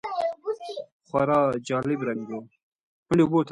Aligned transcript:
خورا 1.07 1.39
جالب 1.67 1.99
رنګ 2.09 2.27
و. 2.29 2.41